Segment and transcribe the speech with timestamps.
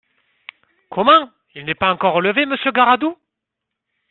[0.89, 1.29] Comment!
[1.53, 3.15] il n’est pas encore levé, Monsieur Garadoux?